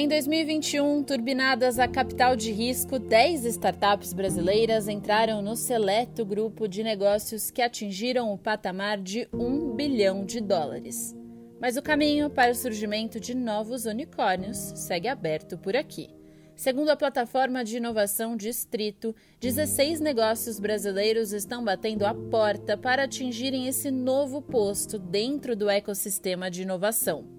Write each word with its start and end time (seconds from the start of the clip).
Em 0.00 0.06
2021, 0.06 1.02
turbinadas 1.02 1.76
a 1.76 1.88
capital 1.88 2.36
de 2.36 2.52
risco, 2.52 3.00
10 3.00 3.44
startups 3.46 4.12
brasileiras 4.12 4.86
entraram 4.86 5.42
no 5.42 5.56
seleto 5.56 6.24
grupo 6.24 6.68
de 6.68 6.84
negócios 6.84 7.50
que 7.50 7.60
atingiram 7.60 8.32
o 8.32 8.38
patamar 8.38 8.98
de 8.98 9.28
1 9.32 9.74
bilhão 9.74 10.24
de 10.24 10.40
dólares. 10.40 11.16
Mas 11.60 11.76
o 11.76 11.82
caminho 11.82 12.30
para 12.30 12.52
o 12.52 12.54
surgimento 12.54 13.18
de 13.18 13.34
novos 13.34 13.86
unicórnios 13.86 14.56
segue 14.76 15.08
aberto 15.08 15.58
por 15.58 15.74
aqui. 15.74 16.08
Segundo 16.54 16.90
a 16.90 16.96
plataforma 16.96 17.64
de 17.64 17.78
inovação 17.78 18.36
Distrito, 18.36 19.12
16 19.40 19.98
negócios 19.98 20.60
brasileiros 20.60 21.32
estão 21.32 21.64
batendo 21.64 22.06
a 22.06 22.14
porta 22.14 22.76
para 22.76 23.02
atingirem 23.02 23.66
esse 23.66 23.90
novo 23.90 24.40
posto 24.40 24.96
dentro 24.96 25.56
do 25.56 25.68
ecossistema 25.68 26.48
de 26.48 26.62
inovação. 26.62 27.37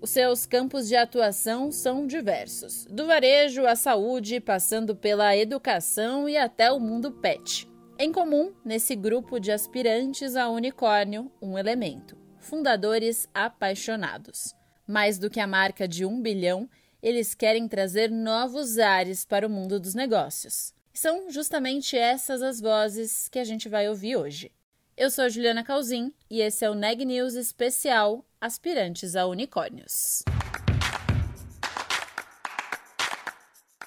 Os 0.00 0.10
seus 0.10 0.46
campos 0.46 0.86
de 0.86 0.94
atuação 0.94 1.72
são 1.72 2.06
diversos, 2.06 2.86
do 2.88 3.06
varejo 3.06 3.66
à 3.66 3.74
saúde, 3.74 4.38
passando 4.38 4.94
pela 4.94 5.36
educação 5.36 6.28
e 6.28 6.36
até 6.36 6.70
o 6.70 6.78
mundo 6.78 7.10
pet. 7.10 7.68
Em 7.98 8.12
comum, 8.12 8.52
nesse 8.64 8.94
grupo 8.94 9.40
de 9.40 9.50
aspirantes 9.50 10.36
a 10.36 10.48
unicórnio, 10.48 11.32
um 11.42 11.58
elemento: 11.58 12.16
fundadores 12.38 13.28
apaixonados. 13.34 14.54
Mais 14.86 15.18
do 15.18 15.28
que 15.28 15.40
a 15.40 15.48
marca 15.48 15.88
de 15.88 16.06
um 16.06 16.22
bilhão, 16.22 16.70
eles 17.02 17.34
querem 17.34 17.66
trazer 17.66 18.08
novos 18.08 18.78
ares 18.78 19.24
para 19.24 19.48
o 19.48 19.50
mundo 19.50 19.80
dos 19.80 19.94
negócios. 19.94 20.72
São 20.94 21.28
justamente 21.28 21.98
essas 21.98 22.40
as 22.40 22.60
vozes 22.60 23.28
que 23.28 23.38
a 23.38 23.44
gente 23.44 23.68
vai 23.68 23.88
ouvir 23.88 24.16
hoje. 24.16 24.52
Eu 25.00 25.10
sou 25.12 25.30
Juliana 25.30 25.62
Calzin 25.62 26.12
e 26.28 26.40
esse 26.40 26.64
é 26.64 26.68
o 26.68 26.74
Neg 26.74 27.04
News 27.04 27.34
especial 27.34 28.26
Aspirantes 28.40 29.14
a 29.14 29.26
Unicórnios. 29.26 30.24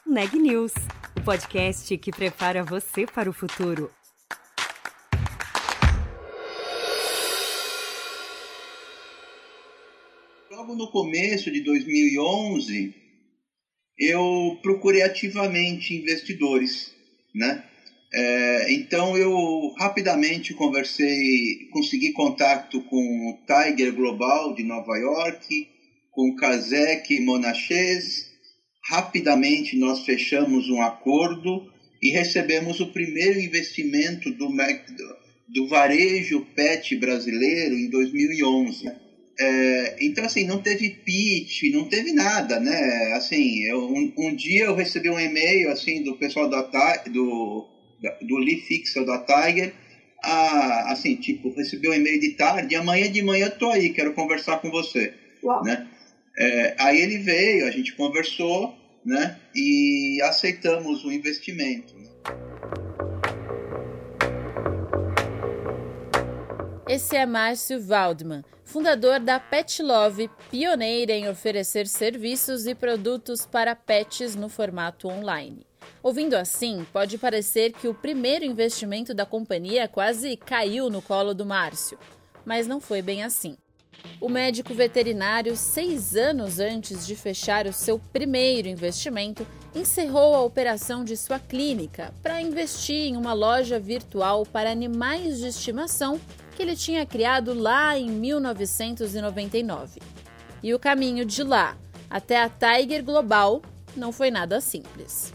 Neg 0.07 0.33
News, 0.39 0.71
o 1.17 1.21
podcast 1.21 1.97
que 1.97 2.11
prepara 2.13 2.63
você 2.63 3.05
para 3.05 3.29
o 3.29 3.33
futuro. 3.33 3.91
Logo 10.49 10.75
no 10.75 10.89
começo 10.91 11.51
de 11.51 11.59
2011, 11.59 12.95
eu 13.99 14.57
procurei 14.61 15.01
ativamente 15.01 15.93
investidores, 15.93 16.95
né? 17.35 17.69
É, 18.13 18.73
então 18.73 19.17
eu 19.17 19.73
rapidamente 19.77 20.53
conversei, 20.53 21.67
consegui 21.71 22.11
contato 22.11 22.81
com 22.81 22.97
o 22.97 23.37
Tiger 23.45 23.93
Global 23.93 24.53
de 24.53 24.63
Nova 24.63 24.97
York, 24.97 25.67
com 26.11 26.29
o 26.29 26.35
Kazek 26.35 27.19
Monachez. 27.21 28.29
Rapidamente 28.83 29.77
nós 29.77 30.03
fechamos 30.03 30.67
um 30.69 30.81
acordo 30.81 31.71
e 32.01 32.09
recebemos 32.09 32.79
o 32.81 32.91
primeiro 32.91 33.39
investimento 33.39 34.29
do, 34.31 34.49
do 35.47 35.67
varejo 35.67 36.45
pet 36.53 36.95
brasileiro 36.97 37.75
em 37.75 37.89
2011. 37.89 38.91
É, 39.39 39.95
então, 40.01 40.25
assim, 40.25 40.43
não 40.43 40.61
teve 40.61 40.89
pitch, 40.89 41.63
não 41.71 41.87
teve 41.87 42.11
nada, 42.11 42.59
né? 42.59 43.13
Assim, 43.13 43.63
eu, 43.63 43.85
um, 43.85 44.13
um 44.17 44.35
dia 44.35 44.65
eu 44.65 44.75
recebi 44.75 45.09
um 45.09 45.19
e-mail, 45.19 45.69
assim, 45.71 46.03
do 46.03 46.15
pessoal 46.15 46.49
da, 46.49 46.61
do, 47.09 47.65
do 48.21 48.37
Lee 48.37 48.57
Fixel 48.57 49.05
da 49.05 49.17
Tiger, 49.19 49.73
a, 50.23 50.91
assim, 50.91 51.15
tipo, 51.15 51.49
recebeu 51.49 51.91
um 51.91 51.95
e-mail 51.95 52.19
de 52.19 52.29
tarde, 52.29 52.75
amanhã 52.75 53.11
de 53.11 53.21
manhã 53.21 53.45
eu 53.45 53.57
tô 53.57 53.69
aí, 53.69 53.89
quero 53.89 54.13
conversar 54.13 54.57
com 54.57 54.69
você, 54.69 55.13
Uau. 55.43 55.63
né? 55.63 55.87
É, 56.37 56.75
aí 56.77 56.99
ele 56.99 57.17
veio, 57.17 57.65
a 57.65 57.71
gente 57.71 57.93
conversou, 57.93 58.73
né? 59.03 59.37
E 59.53 60.21
aceitamos 60.23 61.03
o 61.03 61.11
investimento. 61.11 61.93
Esse 66.91 67.15
é 67.15 67.25
Márcio 67.25 67.81
Waldman, 67.81 68.43
fundador 68.65 69.17
da 69.17 69.39
Pet 69.39 69.81
Love, 69.81 70.29
pioneira 70.49 71.13
em 71.13 71.29
oferecer 71.29 71.87
serviços 71.87 72.67
e 72.67 72.75
produtos 72.75 73.45
para 73.45 73.73
pets 73.73 74.35
no 74.35 74.49
formato 74.49 75.07
online. 75.07 75.65
Ouvindo 76.03 76.33
assim, 76.33 76.85
pode 76.91 77.17
parecer 77.17 77.71
que 77.71 77.87
o 77.87 77.93
primeiro 77.93 78.43
investimento 78.43 79.13
da 79.13 79.25
companhia 79.25 79.87
quase 79.87 80.35
caiu 80.35 80.89
no 80.89 81.01
colo 81.01 81.33
do 81.33 81.45
Márcio, 81.45 81.97
mas 82.43 82.67
não 82.67 82.81
foi 82.81 83.01
bem 83.01 83.23
assim. 83.23 83.55
O 84.19 84.27
médico 84.27 84.73
veterinário, 84.73 85.55
seis 85.55 86.17
anos 86.17 86.59
antes 86.59 87.07
de 87.07 87.15
fechar 87.15 87.67
o 87.67 87.71
seu 87.71 87.99
primeiro 88.11 88.67
investimento, 88.67 89.47
encerrou 89.73 90.35
a 90.35 90.41
operação 90.41 91.05
de 91.05 91.15
sua 91.15 91.39
clínica 91.39 92.13
para 92.21 92.41
investir 92.41 93.07
em 93.07 93.15
uma 93.15 93.31
loja 93.31 93.79
virtual 93.79 94.45
para 94.45 94.69
animais 94.69 95.37
de 95.37 95.47
estimação 95.47 96.19
que 96.55 96.61
ele 96.61 96.75
tinha 96.75 97.05
criado 97.05 97.53
lá 97.53 97.97
em 97.97 98.09
1999. 98.09 99.99
E 100.61 100.73
o 100.73 100.79
caminho 100.79 101.25
de 101.25 101.43
lá 101.43 101.77
até 102.09 102.41
a 102.41 102.49
Tiger 102.49 103.03
Global 103.03 103.61
não 103.95 104.11
foi 104.11 104.29
nada 104.29 104.61
simples 104.61 105.33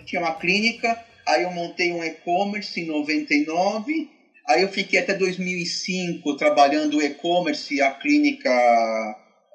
gente 0.00 0.06
tinha 0.06 0.22
uma 0.22 0.34
clínica, 0.34 0.98
aí 1.26 1.42
eu 1.42 1.50
montei 1.50 1.92
um 1.92 2.02
e-commerce 2.02 2.80
em 2.80 2.86
99, 2.86 4.08
aí 4.48 4.62
eu 4.62 4.68
fiquei 4.68 4.98
até 4.98 5.14
2005 5.14 6.36
trabalhando 6.36 6.98
o 6.98 7.02
e-commerce 7.02 7.74
e 7.74 7.80
a 7.80 7.90
clínica 7.90 8.50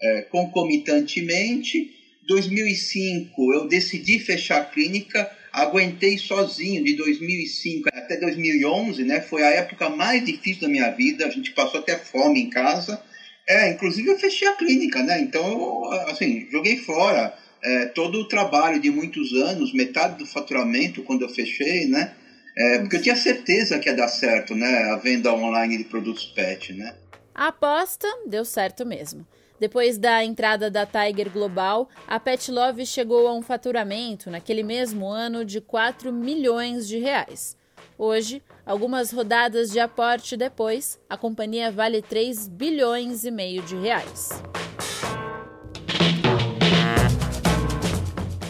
é, 0.02 0.22
concomitantemente. 0.24 1.92
2005 2.28 3.54
eu 3.54 3.68
decidi 3.68 4.20
fechar 4.20 4.62
a 4.62 4.66
clínica, 4.66 5.30
aguentei 5.56 6.18
sozinho 6.18 6.84
de 6.84 6.94
2005 6.96 7.88
até 7.94 8.18
2011, 8.18 9.06
né? 9.06 9.22
Foi 9.22 9.42
a 9.42 9.52
época 9.52 9.90
mais 9.90 10.24
difícil 10.24 10.64
da 10.64 10.68
minha 10.68 10.90
vida, 10.90 11.26
a 11.26 11.30
gente 11.30 11.52
passou 11.52 11.80
até 11.80 11.96
fome 11.96 12.42
em 12.42 12.50
casa. 12.50 13.02
É, 13.48 13.70
inclusive 13.70 14.10
eu 14.10 14.20
fechei 14.20 14.48
a 14.48 14.54
clínica, 14.54 15.02
né? 15.02 15.18
Então 15.20 15.90
assim, 16.08 16.46
joguei 16.52 16.76
fora 16.76 17.34
é, 17.64 17.86
todo 17.86 18.20
o 18.20 18.28
trabalho 18.28 18.80
de 18.80 18.90
muitos 18.90 19.34
anos, 19.34 19.74
metade 19.74 20.18
do 20.18 20.26
faturamento 20.26 21.02
quando 21.02 21.22
eu 21.22 21.30
fechei, 21.30 21.86
né? 21.86 22.12
É, 22.58 22.80
porque 22.80 22.98
eu 22.98 23.02
tinha 23.02 23.16
certeza 23.16 23.80
que 23.80 23.88
ia 23.88 23.96
dar 23.96 24.10
certo, 24.10 24.54
né? 24.54 24.90
A 24.92 24.98
venda 24.98 25.34
online 25.34 25.78
de 25.78 25.86
produtos 25.86 26.26
pet, 26.26 26.74
né? 26.74 26.94
A 27.38 27.48
aposta 27.48 28.08
deu 28.26 28.46
certo 28.46 28.86
mesmo. 28.86 29.28
Depois 29.60 29.98
da 29.98 30.24
entrada 30.24 30.72
da 30.72 30.86
Tiger 30.86 31.30
Global, 31.30 31.90
a 32.08 32.18
Pet 32.18 32.50
Love 32.50 32.86
chegou 32.86 33.28
a 33.28 33.34
um 33.34 33.42
faturamento 33.42 34.32
naquele 34.32 34.64
mesmo 34.64 35.06
ano 35.06 35.44
de 35.44 35.60
4 35.60 36.14
milhões 36.14 36.88
de 36.88 36.98
reais. 36.98 37.58
Hoje, 37.98 38.42
algumas 38.66 39.12
rodadas 39.12 39.70
de 39.70 39.82
aporte 39.82 40.38
depois, 40.38 40.98
a 41.10 41.18
companhia 41.18 41.70
vale 41.70 42.02
3 42.02 42.48
bilhões 42.48 43.26
e 43.26 43.32
meio 43.32 43.62
de 43.64 43.76
reais. 43.76 44.30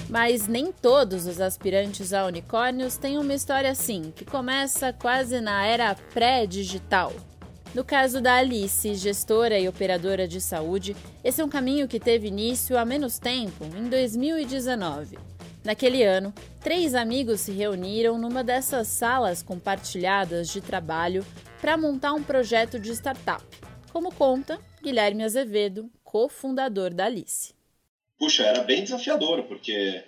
Mas 0.08 0.48
nem 0.48 0.72
todos 0.72 1.26
os 1.26 1.42
aspirantes 1.42 2.14
a 2.14 2.28
unicórnios 2.28 2.98
têm 2.98 3.18
uma 3.18 3.34
história 3.34 3.72
assim, 3.72 4.14
que 4.16 4.24
começa 4.24 4.94
quase 4.94 5.42
na 5.42 5.66
era 5.66 5.96
pré-digital. 6.14 7.12
No 7.76 7.84
caso 7.84 8.22
da 8.22 8.38
Alice, 8.38 8.96
gestora 8.96 9.60
e 9.60 9.68
operadora 9.68 10.26
de 10.26 10.40
saúde, 10.40 10.96
esse 11.22 11.42
é 11.42 11.44
um 11.44 11.50
caminho 11.50 11.90
que 11.90 12.00
teve 12.00 12.30
início 12.30 12.78
há 12.78 12.86
menos 12.86 13.20
tempo, 13.20 13.66
em 13.66 13.90
2019. 13.90 15.18
Naquele 15.62 16.02
ano, 16.02 16.34
três 16.62 16.96
amigos 16.96 17.42
se 17.42 17.52
reuniram 17.52 18.18
numa 18.18 18.46
dessas 18.46 18.88
salas 18.88 19.44
compartilhadas 19.44 20.48
de 20.48 20.62
trabalho 20.62 21.26
para 21.60 21.76
montar 21.76 22.14
um 22.14 22.24
projeto 22.24 22.80
de 22.80 22.92
startup, 22.92 23.44
como 23.92 24.10
conta 24.10 24.58
Guilherme 24.82 25.26
Azevedo, 25.26 25.92
cofundador 26.02 26.94
da 26.94 27.08
Alice. 27.08 27.54
Puxa, 28.18 28.46
era 28.46 28.64
bem 28.64 28.86
desafiador, 28.86 29.44
porque 29.44 30.02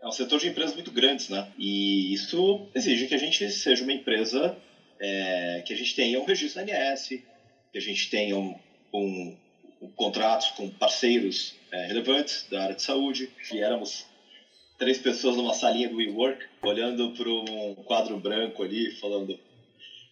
é 0.00 0.06
um 0.06 0.12
setor 0.12 0.38
de 0.38 0.46
empresas 0.46 0.76
muito 0.76 0.92
grandes, 0.92 1.28
né? 1.28 1.48
E 1.58 2.14
isso 2.14 2.68
exige 2.72 3.08
que 3.08 3.14
a 3.16 3.18
gente 3.18 3.50
seja 3.50 3.82
uma 3.82 3.92
empresa 3.92 4.56
é, 5.02 5.62
que 5.66 5.74
a 5.74 5.76
gente 5.76 5.96
tenha 5.96 6.20
um 6.20 6.24
registro 6.24 6.64
da 6.64 6.92
ANS, 6.92 7.08
que 7.08 7.78
a 7.78 7.80
gente 7.80 8.08
tenha 8.08 8.38
um, 8.38 8.54
um, 8.94 9.36
um 9.82 9.88
contratos 9.90 10.52
com 10.52 10.70
parceiros 10.70 11.54
é, 11.72 11.86
relevantes 11.86 12.46
da 12.48 12.62
área 12.62 12.76
de 12.76 12.82
saúde. 12.82 13.28
E 13.52 13.58
éramos 13.58 14.06
três 14.78 14.98
pessoas 14.98 15.36
numa 15.36 15.54
salinha 15.54 15.88
do 15.88 15.96
WeWork, 15.96 16.46
olhando 16.62 17.10
para 17.10 17.28
um 17.28 17.74
quadro 17.84 18.16
branco 18.16 18.62
ali, 18.62 18.92
falando: 18.92 19.36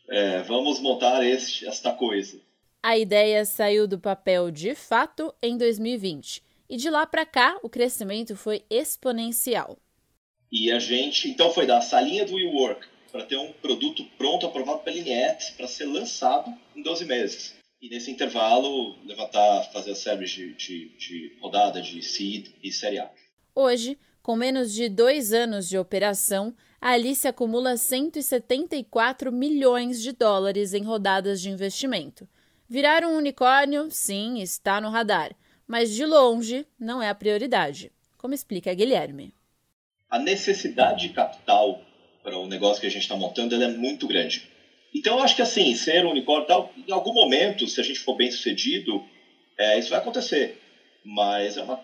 é, 0.08 0.42
vamos 0.42 0.80
montar 0.80 1.24
este, 1.24 1.68
esta 1.68 1.92
coisa. 1.92 2.40
A 2.82 2.98
ideia 2.98 3.44
saiu 3.44 3.86
do 3.86 3.98
papel 3.98 4.50
de 4.50 4.74
fato 4.74 5.32
em 5.40 5.56
2020 5.56 6.42
e 6.68 6.76
de 6.76 6.90
lá 6.90 7.06
para 7.06 7.26
cá, 7.26 7.58
o 7.62 7.68
crescimento 7.68 8.34
foi 8.34 8.64
exponencial. 8.68 9.78
E 10.50 10.72
a 10.72 10.80
gente, 10.80 11.28
então, 11.28 11.52
foi 11.52 11.64
da 11.64 11.80
salinha 11.80 12.24
do 12.24 12.34
WeWork 12.34 12.88
para 13.10 13.24
ter 13.24 13.36
um 13.36 13.52
produto 13.52 14.04
pronto, 14.16 14.46
aprovado 14.46 14.80
pela 14.80 14.96
INET, 14.96 15.54
para 15.56 15.66
ser 15.66 15.86
lançado 15.86 16.52
em 16.74 16.82
12 16.82 17.04
meses. 17.04 17.54
e 17.80 17.88
nesse 17.88 18.10
intervalo 18.10 18.96
levantar, 19.06 19.70
fazer 19.72 19.92
as 19.92 19.98
séries 19.98 20.30
de, 20.30 20.52
de, 20.54 20.88
de 20.98 21.38
rodada 21.40 21.80
de 21.80 22.02
seed 22.02 22.48
e 22.62 22.70
série 22.70 22.98
A. 22.98 23.10
Hoje, 23.54 23.98
com 24.22 24.36
menos 24.36 24.74
de 24.74 24.88
dois 24.88 25.32
anos 25.32 25.68
de 25.68 25.78
operação, 25.78 26.54
a 26.80 26.90
Alice 26.90 27.26
acumula 27.26 27.76
174 27.76 29.32
milhões 29.32 30.02
de 30.02 30.12
dólares 30.12 30.74
em 30.74 30.82
rodadas 30.82 31.40
de 31.40 31.50
investimento. 31.50 32.28
Virar 32.68 33.02
um 33.04 33.16
unicórnio, 33.16 33.90
sim, 33.90 34.40
está 34.40 34.80
no 34.80 34.90
radar, 34.90 35.34
mas 35.66 35.90
de 35.90 36.04
longe 36.04 36.66
não 36.78 37.02
é 37.02 37.08
a 37.08 37.14
prioridade, 37.14 37.90
como 38.16 38.34
explica 38.34 38.74
Guilherme. 38.74 39.34
A 40.08 40.18
necessidade 40.18 41.08
de 41.08 41.14
capital 41.14 41.80
para 42.22 42.36
o 42.36 42.46
negócio 42.46 42.80
que 42.80 42.86
a 42.86 42.90
gente 42.90 43.02
está 43.02 43.16
montando 43.16 43.54
é 43.54 43.68
muito 43.68 44.06
grande. 44.06 44.48
Então, 44.94 45.18
eu 45.18 45.22
acho 45.22 45.36
que 45.36 45.42
assim, 45.42 45.74
ser 45.74 46.04
um 46.04 46.10
unicórnio 46.10 46.46
tal, 46.46 46.72
em 46.76 46.92
algum 46.92 47.12
momento, 47.12 47.66
se 47.68 47.80
a 47.80 47.84
gente 47.84 48.00
for 48.00 48.14
bem 48.14 48.30
sucedido, 48.30 49.02
é, 49.56 49.78
isso 49.78 49.90
vai 49.90 49.98
acontecer. 49.98 50.60
Mas 51.04 51.56
é 51.56 51.62
uma 51.62 51.80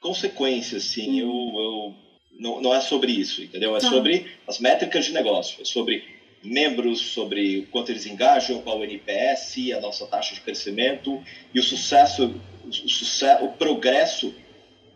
consequência, 0.00 0.78
assim. 0.78 1.20
Eu, 1.20 1.28
eu 1.28 1.94
não, 2.38 2.60
não 2.60 2.74
é 2.74 2.80
sobre 2.80 3.12
isso, 3.12 3.42
entendeu? 3.42 3.76
É 3.76 3.80
tá. 3.80 3.88
sobre 3.88 4.30
as 4.46 4.58
métricas 4.58 5.04
de 5.04 5.12
negócio, 5.12 5.60
é 5.60 5.64
sobre 5.64 6.04
membros, 6.42 7.00
sobre 7.00 7.68
quanto 7.70 7.90
eles 7.90 8.06
engajam, 8.06 8.62
qual 8.62 8.78
o 8.78 8.84
NPS, 8.84 9.72
a 9.76 9.80
nossa 9.80 10.06
taxa 10.06 10.34
de 10.34 10.40
crescimento 10.40 11.22
e 11.52 11.58
o 11.58 11.62
sucesso, 11.62 12.34
o, 12.64 12.72
sucesso, 12.72 13.44
o 13.44 13.52
progresso 13.52 14.34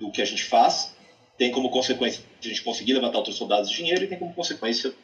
do 0.01 0.11
que 0.11 0.23
a 0.23 0.25
gente 0.25 0.43
faz 0.43 0.94
tem 1.37 1.51
como 1.51 1.71
consequência 1.71 2.23
a 2.41 2.49
gente 2.49 2.63
conseguir 2.63 2.95
levantar 2.95 3.19
outros 3.19 3.37
soldados 3.37 3.71
de 3.71 3.77
dinheiro 3.77 4.05
e 4.05 4.07
tem 4.07 4.19
como 4.19 4.35
consequência 4.35 4.95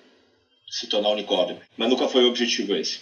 se 0.70 0.86
tornar 0.86 1.10
unicórnio. 1.10 1.60
Mas 1.76 1.88
nunca 1.88 2.08
foi 2.08 2.24
o 2.24 2.28
objetivo 2.28 2.74
esse. 2.76 3.00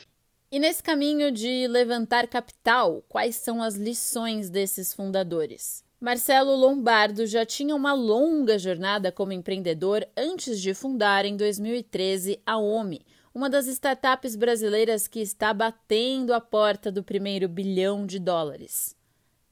E 0.50 0.58
nesse 0.58 0.82
caminho 0.82 1.30
de 1.30 1.66
levantar 1.69 2.26
capital, 2.26 3.04
quais 3.06 3.36
são 3.36 3.62
as 3.62 3.75
lições 3.75 4.48
desses 4.48 4.94
fundadores? 4.94 5.84
Marcelo 6.00 6.54
Lombardo 6.54 7.26
já 7.26 7.44
tinha 7.44 7.75
uma 7.75 7.92
longa 7.92 8.58
jornada 8.58 9.12
como 9.12 9.32
empreendedor 9.32 10.06
antes 10.16 10.60
de 10.60 10.72
fundar 10.72 11.25
em 11.25 11.36
2013 11.36 12.40
a 12.46 12.56
OMI, 12.56 13.04
uma 13.34 13.50
das 13.50 13.66
startups 13.66 14.36
brasileiras 14.36 15.06
que 15.06 15.20
está 15.20 15.52
batendo 15.52 16.32
a 16.32 16.40
porta 16.40 16.90
do 16.90 17.02
primeiro 17.02 17.48
bilhão 17.48 18.06
de 18.06 18.19
dólares. 18.19 18.96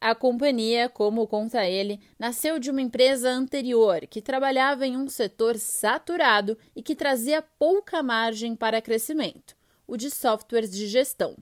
A 0.06 0.14
companhia, 0.14 0.88
como 0.88 1.26
conta 1.26 1.66
ele, 1.66 1.98
nasceu 2.16 2.60
de 2.60 2.70
uma 2.70 2.80
empresa 2.80 3.28
anterior 3.28 4.06
que 4.08 4.22
trabalhava 4.22 4.86
em 4.86 4.96
um 4.96 5.08
setor 5.08 5.58
saturado 5.58 6.56
e 6.76 6.80
que 6.80 6.94
trazia 6.94 7.42
pouca 7.58 8.04
margem 8.04 8.54
para 8.54 8.80
crescimento, 8.80 9.56
o 9.84 9.96
de 9.96 10.08
softwares 10.08 10.70
de 10.70 10.86
gestão. 10.86 11.36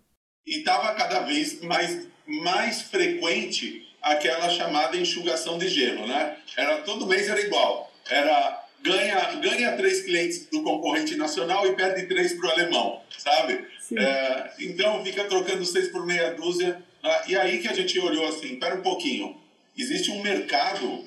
E 0.46 0.60
estava 0.60 0.94
cada 0.94 1.20
vez 1.20 1.60
mais, 1.60 2.08
mais 2.26 2.80
frequente 2.80 3.86
aquela 4.00 4.48
chamada 4.48 4.96
enxugação 4.96 5.58
de 5.58 5.68
gelo, 5.68 6.06
né? 6.06 6.38
Era 6.56 6.78
todo 6.84 7.06
mês 7.06 7.28
era 7.28 7.42
igual. 7.42 7.92
Era 8.08 8.64
ganha 8.80 9.34
ganha 9.42 9.76
três 9.76 10.04
clientes 10.04 10.46
do 10.50 10.62
concorrente 10.62 11.16
nacional 11.16 11.66
e 11.66 11.76
perde 11.76 12.06
três 12.06 12.32
para 12.32 12.48
o 12.48 12.50
alemão, 12.52 13.02
sabe? 13.18 13.62
É, 13.94 14.52
então 14.58 15.04
fica 15.04 15.24
trocando 15.24 15.64
seis 15.66 15.88
por 15.88 16.06
meia 16.06 16.32
dúzia. 16.32 16.82
Né? 17.04 17.22
E 17.28 17.36
aí 17.36 17.58
que 17.58 17.68
a 17.68 17.74
gente 17.74 17.98
olhou 18.00 18.26
assim, 18.26 18.54
espera 18.54 18.74
um 18.74 18.82
pouquinho. 18.82 19.36
Existe 19.76 20.10
um 20.10 20.22
mercado 20.22 21.04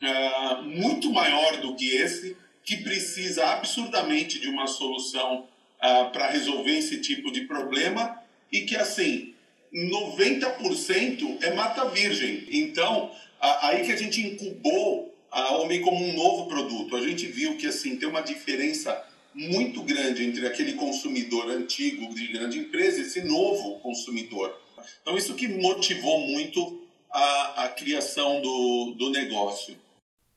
é, 0.00 0.62
muito 0.62 1.10
maior 1.10 1.56
do 1.56 1.74
que 1.74 1.96
esse 1.96 2.36
que 2.64 2.76
precisa 2.78 3.44
absurdamente 3.46 4.38
de 4.38 4.48
uma 4.48 4.66
solução 4.66 5.46
é, 5.82 6.04
para 6.04 6.30
resolver 6.30 6.78
esse 6.78 7.00
tipo 7.00 7.32
de 7.32 7.42
problema 7.42 8.22
e 8.52 8.62
que 8.62 8.76
assim 8.76 9.34
90% 9.74 11.42
é 11.42 11.52
mata 11.52 11.88
virgem. 11.90 12.46
Então, 12.50 13.10
aí 13.40 13.84
que 13.84 13.92
a 13.92 13.96
gente 13.96 14.20
incubou 14.22 15.12
a 15.30 15.56
Homem 15.56 15.82
como 15.82 16.02
um 16.02 16.14
novo 16.14 16.46
produto. 16.48 16.96
A 16.96 17.00
gente 17.00 17.26
viu 17.26 17.56
que 17.58 17.66
assim 17.66 17.96
tem 17.96 18.08
uma 18.08 18.22
diferença 18.22 19.04
muito 19.34 19.82
grande 19.82 20.24
entre 20.24 20.46
aquele 20.46 20.74
consumidor 20.74 21.50
antigo 21.50 22.14
de 22.14 22.28
grande 22.28 22.58
empresa 22.58 22.98
e 22.98 23.02
esse 23.02 23.20
novo 23.22 23.78
consumidor. 23.80 24.58
Então, 25.02 25.16
isso 25.16 25.34
que 25.34 25.48
motivou 25.48 26.20
muito 26.20 26.86
a, 27.10 27.64
a 27.64 27.68
criação 27.68 28.40
do, 28.40 28.94
do 28.98 29.10
negócio. 29.10 29.76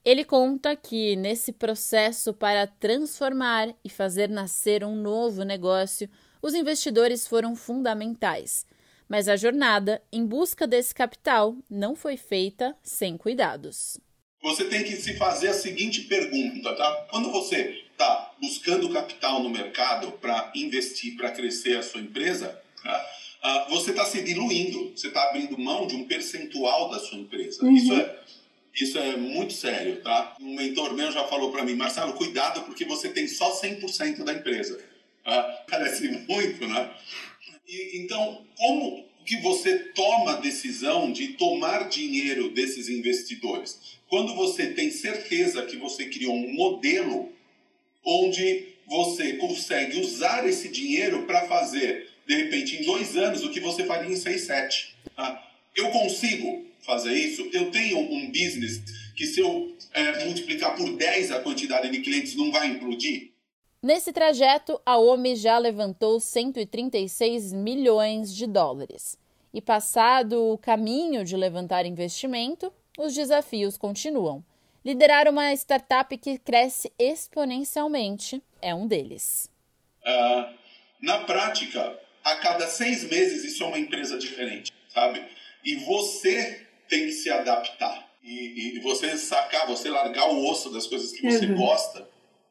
Ele 0.03 0.23
conta 0.23 0.75
que 0.75 1.15
nesse 1.15 1.51
processo 1.51 2.33
para 2.33 2.65
transformar 2.65 3.75
e 3.83 3.89
fazer 3.89 4.29
nascer 4.29 4.83
um 4.83 4.95
novo 4.95 5.43
negócio, 5.43 6.09
os 6.41 6.53
investidores 6.53 7.27
foram 7.27 7.55
fundamentais. 7.55 8.65
Mas 9.09 9.27
a 9.27 9.35
jornada 9.35 10.01
em 10.11 10.25
busca 10.25 10.65
desse 10.65 10.93
capital 10.93 11.55
não 11.69 11.95
foi 11.95 12.15
feita 12.15 12.75
sem 12.81 13.17
cuidados. 13.17 13.99
Você 14.41 14.65
tem 14.65 14.83
que 14.83 14.95
se 14.95 15.17
fazer 15.17 15.49
a 15.49 15.53
seguinte 15.53 16.03
pergunta, 16.03 16.73
tá? 16.75 17.07
Quando 17.09 17.29
você 17.31 17.83
está 17.91 18.33
buscando 18.39 18.89
capital 18.93 19.43
no 19.43 19.49
mercado 19.49 20.13
para 20.13 20.51
investir, 20.55 21.17
para 21.17 21.31
crescer 21.31 21.77
a 21.77 21.83
sua 21.83 21.99
empresa, 21.99 22.57
tá? 22.81 23.05
Ah, 23.41 23.67
você 23.69 23.91
está 23.91 24.05
se 24.05 24.21
diluindo, 24.21 24.91
você 24.95 25.07
está 25.07 25.23
abrindo 25.29 25.57
mão 25.57 25.87
de 25.87 25.95
um 25.95 26.05
percentual 26.05 26.89
da 26.89 26.99
sua 26.99 27.17
empresa. 27.17 27.63
Uhum. 27.63 27.75
Isso 27.75 27.93
é 27.93 28.19
isso 28.75 28.97
é 28.97 29.17
muito 29.17 29.53
sério, 29.53 30.01
tá? 30.01 30.37
Um 30.39 30.55
mentor 30.55 30.93
meu 30.93 31.11
já 31.11 31.25
falou 31.27 31.51
para 31.51 31.65
mim, 31.65 31.75
Marcelo, 31.75 32.13
cuidado 32.13 32.61
porque 32.61 32.85
você 32.85 33.09
tem 33.09 33.27
só 33.27 33.59
100% 33.59 34.23
da 34.23 34.33
empresa. 34.33 34.79
Ah, 35.25 35.63
parece 35.69 36.07
muito, 36.07 36.67
né? 36.67 36.89
E, 37.67 37.99
então, 37.99 38.45
como 38.55 39.05
que 39.25 39.37
você 39.37 39.79
toma 39.79 40.31
a 40.31 40.39
decisão 40.39 41.11
de 41.11 41.29
tomar 41.29 41.89
dinheiro 41.89 42.49
desses 42.49 42.89
investidores? 42.89 43.99
Quando 44.07 44.33
você 44.33 44.67
tem 44.67 44.89
certeza 44.89 45.65
que 45.65 45.75
você 45.75 46.05
criou 46.05 46.33
um 46.33 46.53
modelo 46.53 47.31
onde 48.03 48.69
você 48.87 49.33
consegue 49.33 49.99
usar 49.99 50.47
esse 50.47 50.69
dinheiro 50.69 51.23
para 51.23 51.47
fazer, 51.47 52.09
de 52.29 52.35
repente, 52.35 52.77
em 52.77 52.85
dois 52.85 53.17
anos, 53.17 53.43
o 53.43 53.49
que 53.49 53.59
você 53.59 53.83
faria 53.85 54.07
em 54.07 54.15
seis, 54.15 54.41
sete. 54.41 54.95
Tá? 55.15 55.51
Eu 55.75 55.89
consigo 55.89 56.63
fazer 56.81 57.11
isso? 57.11 57.49
Eu 57.51 57.71
tenho 57.71 57.97
um 57.97 58.27
business 58.27 58.79
que, 59.15 59.25
se 59.25 59.39
eu 59.39 59.75
é, 59.91 60.25
multiplicar 60.25 60.75
por 60.75 60.95
10 60.95 61.31
a 61.31 61.39
quantidade 61.39 61.89
de 61.89 62.01
clientes, 62.01 62.35
não 62.35 62.51
vai 62.51 62.67
implodir? 62.67 63.31
Nesse 63.81 64.13
trajeto, 64.13 64.79
a 64.85 64.99
OMI 64.99 65.37
já 65.37 65.57
levantou 65.57 66.19
136 66.19 67.51
milhões 67.51 68.31
de 68.31 68.45
dólares. 68.45 69.17
E 69.51 69.59
passado 69.59 70.53
o 70.53 70.57
caminho 70.59 71.25
de 71.25 71.35
levantar 71.35 71.83
investimento, 71.87 72.71
os 72.95 73.15
desafios 73.15 73.75
continuam. 73.75 74.43
Liderar 74.85 75.27
uma 75.27 75.51
startup 75.53 76.15
que 76.15 76.37
cresce 76.37 76.93
exponencialmente 76.99 78.39
é 78.61 78.75
um 78.75 78.85
deles. 78.85 79.49
Uh, 80.05 80.53
na 81.01 81.19
prática, 81.23 81.97
a 82.23 82.35
cada 82.35 82.67
seis 82.67 83.03
meses 83.03 83.43
isso 83.43 83.63
é 83.63 83.67
uma 83.67 83.79
empresa 83.79 84.17
diferente, 84.17 84.71
sabe? 84.93 85.23
E 85.63 85.75
você 85.75 86.65
tem 86.87 87.05
que 87.05 87.11
se 87.11 87.29
adaptar. 87.29 88.09
E, 88.23 88.77
e 88.77 88.79
você 88.79 89.17
sacar, 89.17 89.67
você 89.67 89.89
largar 89.89 90.29
o 90.29 90.45
osso 90.49 90.69
das 90.69 90.87
coisas 90.87 91.11
que 91.11 91.21
você 91.21 91.45
uhum. 91.45 91.55
gosta 91.55 92.07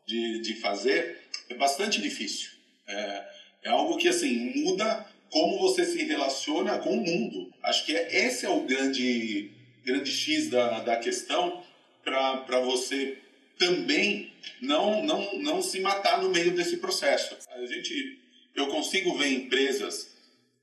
de, 0.06 0.40
de 0.40 0.54
fazer 0.54 1.18
é 1.48 1.54
bastante 1.54 2.00
difícil. 2.00 2.50
É, 2.86 3.24
é 3.64 3.68
algo 3.68 3.98
que, 3.98 4.08
assim, 4.08 4.62
muda 4.62 5.06
como 5.30 5.58
você 5.58 5.84
se 5.84 6.02
relaciona 6.04 6.78
com 6.78 6.90
o 6.90 7.04
mundo. 7.04 7.52
Acho 7.62 7.84
que 7.84 7.94
é, 7.94 8.26
esse 8.26 8.46
é 8.46 8.48
o 8.48 8.62
grande, 8.62 9.50
grande 9.84 10.10
X 10.10 10.48
da, 10.48 10.80
da 10.80 10.96
questão 10.96 11.62
para 12.02 12.60
você 12.60 13.18
também 13.58 14.32
não, 14.60 15.02
não, 15.02 15.38
não 15.38 15.62
se 15.62 15.80
matar 15.80 16.22
no 16.22 16.30
meio 16.30 16.52
desse 16.52 16.78
processo. 16.78 17.36
A 17.50 17.66
gente, 17.66 18.18
eu 18.60 18.68
consigo 18.68 19.16
ver 19.16 19.32
empresas 19.32 20.08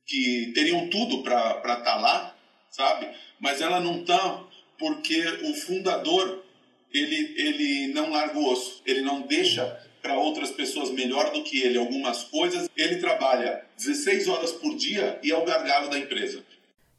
que 0.05 0.51
teriam 0.53 0.89
tudo 0.89 1.23
para 1.23 1.57
estar 1.57 1.81
tá 1.81 1.95
lá, 1.95 2.35
sabe? 2.69 3.09
Mas 3.39 3.61
ela 3.61 3.79
não 3.79 4.01
está 4.01 4.43
porque 4.77 5.21
o 5.43 5.53
fundador 5.53 6.43
ele, 6.93 7.33
ele 7.37 7.87
não 7.93 8.11
larga 8.11 8.37
o 8.37 8.51
osso, 8.51 8.81
ele 8.85 9.01
não 9.01 9.21
deixa 9.21 9.65
para 10.01 10.17
outras 10.17 10.51
pessoas 10.51 10.91
melhor 10.91 11.31
do 11.31 11.43
que 11.43 11.61
ele 11.61 11.77
algumas 11.77 12.23
coisas. 12.23 12.69
Ele 12.75 12.97
trabalha 12.97 13.65
16 13.77 14.27
horas 14.27 14.51
por 14.51 14.75
dia 14.75 15.19
e 15.23 15.31
é 15.31 15.37
o 15.37 15.45
gargalo 15.45 15.89
da 15.89 15.97
empresa. 15.97 16.43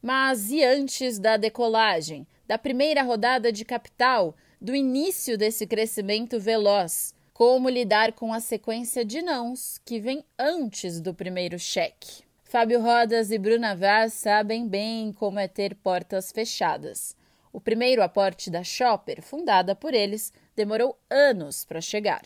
Mas 0.02 0.50
e 0.50 0.62
antes 0.62 1.18
da 1.18 1.36
decolagem, 1.36 2.26
da 2.46 2.58
primeira 2.58 3.02
rodada 3.02 3.52
de 3.52 3.64
capital, 3.64 4.36
do 4.60 4.74
início 4.74 5.38
desse 5.38 5.66
crescimento 5.66 6.38
veloz? 6.38 7.14
Como 7.36 7.68
lidar 7.68 8.14
com 8.14 8.32
a 8.32 8.40
sequência 8.40 9.04
de 9.04 9.20
nãos 9.20 9.76
que 9.84 10.00
vem 10.00 10.24
antes 10.38 11.02
do 11.02 11.12
primeiro 11.12 11.58
cheque? 11.58 12.24
Fábio 12.42 12.80
Rodas 12.80 13.30
e 13.30 13.36
Bruna 13.36 13.76
Vaz 13.76 14.14
sabem 14.14 14.66
bem 14.66 15.12
como 15.12 15.38
é 15.38 15.46
ter 15.46 15.74
portas 15.74 16.32
fechadas. 16.32 17.14
O 17.52 17.60
primeiro 17.60 18.02
aporte 18.02 18.50
da 18.50 18.64
Shopper, 18.64 19.20
fundada 19.20 19.76
por 19.76 19.92
eles, 19.92 20.32
demorou 20.56 20.98
anos 21.10 21.62
para 21.66 21.82
chegar. 21.82 22.22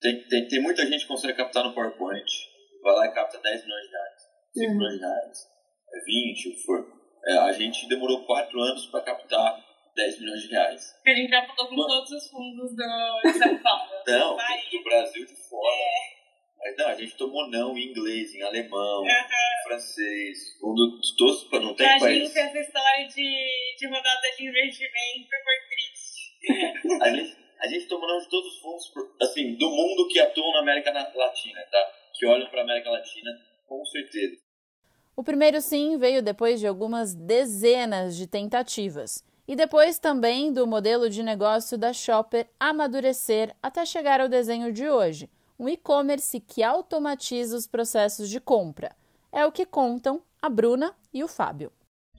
Tem, 0.00 0.22
tem, 0.28 0.46
tem, 0.46 0.62
muita 0.62 0.86
gente 0.86 1.00
que 1.00 1.08
consegue 1.08 1.36
captar 1.36 1.64
no 1.64 1.74
PowerPoint, 1.74 2.24
vai 2.80 2.94
lá 2.94 3.06
e 3.08 3.12
capta 3.12 3.40
10 3.40 3.64
milhões 3.64 3.86
de 3.86 3.90
reais, 3.90 4.22
5 4.54 4.70
uhum. 4.70 4.78
milhões 4.78 4.94
de 4.94 5.00
reais. 5.00 5.38
20, 6.06 6.48
o 6.48 6.52
que 6.52 6.62
for. 6.62 6.86
É, 7.26 7.38
a 7.38 7.52
gente 7.54 7.88
demorou 7.88 8.24
quatro 8.24 8.60
anos 8.60 8.86
para 8.86 9.00
captar 9.00 9.73
10 9.94 10.20
milhões 10.20 10.42
de 10.42 10.48
reais. 10.48 10.92
Porque 10.96 11.10
a 11.10 11.14
gente 11.14 11.30
já 11.30 11.46
falou 11.46 11.68
com 11.68 11.76
todos 11.76 12.10
os 12.10 12.28
fundos 12.28 12.74
do, 12.74 13.38
São 13.38 13.58
Paulo. 13.62 13.90
não, 14.06 14.36
do, 14.36 14.78
do 14.78 14.84
Brasil 14.84 15.22
e 15.22 15.26
de 15.26 15.36
fora. 15.48 15.74
É. 15.74 16.14
Mas 16.64 16.76
não, 16.78 16.88
a 16.88 16.94
gente 16.94 17.16
tomou 17.16 17.48
não 17.50 17.76
em 17.76 17.90
inglês, 17.90 18.34
em 18.34 18.42
alemão, 18.42 19.02
uhum. 19.02 19.06
em 19.06 19.68
francês, 19.68 20.58
um 20.62 20.74
de 20.74 21.16
todos 21.16 21.44
para 21.44 21.60
não 21.60 21.74
ter 21.74 21.84
pra 21.84 21.98
país. 21.98 22.28
gente 22.28 22.38
essa 22.38 22.58
história 22.58 23.06
de, 23.06 23.76
de 23.78 23.86
rodada 23.86 24.30
de 24.36 24.48
investimento 24.48 25.28
foi 25.28 25.58
triste. 25.68 27.02
a, 27.02 27.10
gente, 27.10 27.36
a 27.60 27.68
gente 27.68 27.86
tomou 27.86 28.08
não 28.08 28.18
de 28.18 28.30
todos 28.30 28.54
os 28.54 28.60
fundos, 28.60 29.12
assim, 29.20 29.54
do 29.56 29.68
mundo 29.68 30.08
que 30.08 30.18
atuam 30.18 30.52
na 30.52 30.60
América 30.60 30.90
Latina, 30.90 31.60
tá? 31.70 31.92
Que 32.14 32.26
olham 32.26 32.48
para 32.48 32.60
a 32.60 32.64
América 32.64 32.90
Latina, 32.90 33.30
com 33.66 33.84
certeza. 33.84 34.42
O 35.14 35.22
primeiro 35.22 35.60
sim 35.60 35.98
veio 35.98 36.22
depois 36.22 36.60
de 36.60 36.66
algumas 36.66 37.14
dezenas 37.14 38.16
de 38.16 38.26
tentativas. 38.26 39.22
E 39.46 39.54
depois 39.54 39.98
também 39.98 40.52
do 40.52 40.66
modelo 40.66 41.10
de 41.10 41.22
negócio 41.22 41.76
da 41.76 41.92
Shopper 41.92 42.48
amadurecer 42.58 43.54
até 43.62 43.84
chegar 43.84 44.20
ao 44.20 44.28
desenho 44.28 44.72
de 44.72 44.88
hoje, 44.88 45.28
um 45.58 45.68
e-commerce 45.68 46.40
que 46.40 46.62
automatiza 46.62 47.56
os 47.56 47.66
processos 47.66 48.30
de 48.30 48.40
compra. 48.40 48.96
É 49.30 49.44
o 49.44 49.52
que 49.52 49.66
contam 49.66 50.22
a 50.40 50.48
Bruna 50.48 50.94
e 51.12 51.22
o 51.22 51.28
Fábio. 51.28 51.72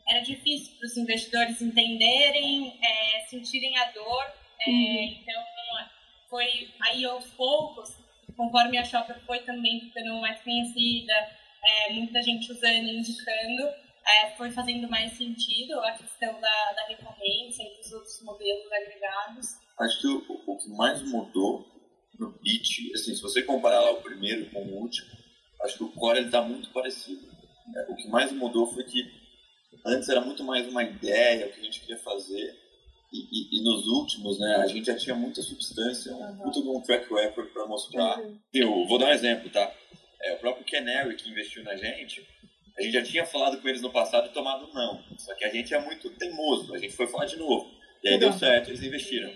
Era 0.08 0.20
difícil 0.20 0.76
para 0.78 0.86
os 0.86 0.98
investidores 0.98 1.62
entenderem, 1.62 2.80
é, 2.84 3.26
sentirem 3.28 3.76
a 3.78 3.92
dor. 3.92 4.26
É, 4.62 4.70
uhum. 4.70 5.04
Então, 5.04 5.44
foi 6.30 6.70
aí 6.82 7.06
aos 7.06 7.26
poucos, 7.32 7.96
conforme 8.36 8.78
a 8.78 8.84
Shopper 8.84 9.20
foi 9.26 9.40
também 9.40 9.80
ficando 9.80 10.20
mais 10.22 10.42
conhecida, 10.42 11.14
é, 11.64 11.94
muita 11.94 12.22
gente 12.22 12.52
usando 12.52 12.88
e 12.88 13.00
indicando, 13.00 13.85
é, 14.08 14.36
foi 14.36 14.52
fazendo 14.52 14.90
mais 14.90 15.18
sentido 15.18 15.80
a 15.80 15.92
questão 15.94 16.40
da, 16.40 16.72
da 16.74 16.88
recorrência 16.88 17.64
e 17.64 17.78
dos 17.78 17.92
outros 17.92 18.22
modelos 18.22 18.72
agregados. 18.72 19.48
Acho 19.80 20.02
que 20.02 20.08
o, 20.08 20.42
o 20.48 20.58
que 20.58 20.70
mais 20.70 21.02
mudou 21.02 21.66
no 22.20 22.32
pitch, 22.34 22.94
assim, 22.94 23.16
se 23.16 23.22
você 23.22 23.42
comparar 23.44 23.82
lá 23.82 23.92
o 23.92 24.02
primeiro 24.02 24.50
com 24.52 24.62
o 24.62 24.82
último, 24.82 25.10
acho 25.64 25.78
que 25.78 25.84
o 25.84 25.92
core 25.92 26.26
está 26.26 26.42
muito 26.42 26.70
parecido. 26.72 27.28
É, 27.76 27.92
o 27.92 27.96
que 27.96 28.08
mais 28.08 28.32
mudou 28.32 28.68
foi 28.68 28.84
que 28.84 29.12
antes 29.86 30.08
era 30.08 30.22
muito 30.22 30.44
mais 30.44 30.68
uma 30.68 30.84
ideia, 30.84 31.48
o 31.48 31.52
que 31.52 31.60
a 31.60 31.64
gente 31.64 31.82
queria 31.82 31.98
fazer, 31.98 32.56
e, 33.12 33.58
e, 33.58 33.60
e 33.60 33.64
nos 33.64 33.88
últimos, 33.88 34.40
né, 34.40 34.56
a 34.58 34.68
gente 34.68 34.86
já 34.86 34.96
tinha 34.96 35.16
muita 35.16 35.42
substância, 35.42 36.14
um 36.14 36.44
uhum. 36.44 36.52
de 36.52 36.60
um 36.60 36.82
track 36.82 37.14
record 37.14 37.50
para 37.52 37.66
mostrar. 37.66 38.20
Uhum. 38.20 38.38
Eu 38.54 38.88
vou 38.88 38.98
dar 38.98 39.08
um 39.08 39.14
exemplo, 39.14 39.50
tá? 39.50 39.72
É, 40.22 40.34
o 40.34 40.40
próprio 40.40 40.66
Canary 40.66 41.16
que 41.16 41.30
investiu 41.30 41.64
na 41.64 41.76
gente, 41.76 42.26
a 42.78 42.82
gente 42.82 42.94
já 42.94 43.04
tinha 43.04 43.26
falado 43.26 43.62
com 43.62 43.68
eles 43.68 43.82
no 43.82 43.92
passado 43.92 44.28
e 44.28 44.34
tomado 44.34 44.68
não. 44.74 45.02
Só 45.18 45.34
que 45.34 45.46
a 45.46 45.50
gente 45.50 45.74
é 45.74 45.80
muito 45.80 46.10
teimoso, 46.12 46.74
a 46.74 46.78
gente 46.78 46.96
foi 46.96 47.08
falar 47.08 47.26
de 47.26 47.38
novo. 47.38 47.70
E 48.04 48.10
aí 48.10 48.20
deu 48.20 48.34
certo, 48.34 48.70
eles 48.70 48.84
investiram. 48.84 49.32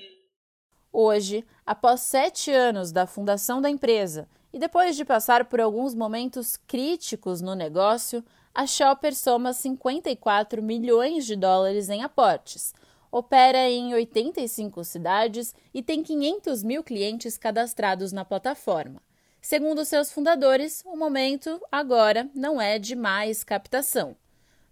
Hoje, 0.92 1.46
após 1.66 2.02
sete 2.02 2.52
anos 2.52 2.92
da 2.92 3.08
fundação 3.08 3.62
da 3.62 3.70
empresa 3.70 4.28
e 4.52 4.60
depois 4.60 4.96
de 4.96 5.06
passar 5.06 5.46
por 5.46 5.62
alguns 5.62 5.94
momentos 5.94 6.58
críticos 6.58 7.42
no 7.42 7.56
negócio, 7.56 8.24
a 8.54 8.66
Shopper 8.66 9.16
soma 9.16 9.54
54 9.54 10.62
milhões 10.62 11.26
de 11.26 11.36
dólares 11.36 11.90
em 11.90 12.04
aportes, 12.04 12.74
opera 13.12 13.70
em 13.70 13.94
85 13.94 14.84
cidades 14.84 15.54
e 15.74 15.82
tem 15.82 16.04
500 16.04 16.64
mil 16.64 16.84
clientes 16.84 17.38
cadastrados 17.38 18.12
na 18.12 18.26
plataforma. 18.26 19.02
Segundo 19.42 19.86
seus 19.86 20.12
fundadores, 20.12 20.84
o 20.86 20.96
momento 20.96 21.62
agora 21.72 22.30
não 22.36 22.62
é 22.62 22.78
de 22.78 22.96
mais 22.96 23.44
captação. 23.44 24.16